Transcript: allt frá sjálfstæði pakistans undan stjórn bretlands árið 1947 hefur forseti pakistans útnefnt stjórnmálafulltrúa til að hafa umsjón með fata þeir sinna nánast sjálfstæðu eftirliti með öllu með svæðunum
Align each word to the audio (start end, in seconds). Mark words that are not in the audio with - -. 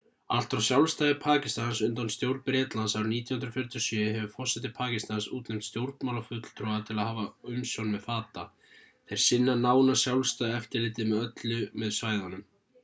allt 0.35 0.53
frá 0.53 0.59
sjálfstæði 0.67 1.15
pakistans 1.23 1.79
undan 1.87 2.07
stjórn 2.13 2.39
bretlands 2.47 2.95
árið 2.99 3.11
1947 3.17 4.15
hefur 4.15 4.31
forseti 4.39 4.71
pakistans 4.79 5.27
útnefnt 5.39 5.67
stjórnmálafulltrúa 5.67 6.77
til 6.87 6.95
að 7.03 7.09
hafa 7.11 7.25
umsjón 7.55 7.91
með 7.97 8.05
fata 8.07 8.45
þeir 9.11 9.25
sinna 9.27 9.59
nánast 9.67 10.07
sjálfstæðu 10.09 10.57
eftirliti 10.63 11.05
með 11.13 11.27
öllu 11.29 11.61
með 11.85 11.95
svæðunum 11.99 12.47